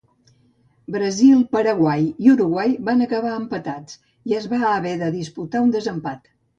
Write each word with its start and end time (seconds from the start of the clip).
Brasil, 0.95 1.43
Paraguai 1.51 2.07
i 2.27 2.33
Uruguai 2.37 2.75
van 2.89 3.05
acabar 3.09 3.37
empatats 3.43 4.03
i 4.35 4.41
es 4.43 4.53
va 4.57 4.67
haver 4.75 4.99
de 5.07 5.15
disputar 5.23 5.67
un 5.71 5.81
desempat. 5.81 6.31